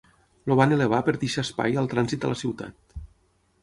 [0.51, 3.03] El van elevar per deixar espai al trànsit a la ciutat.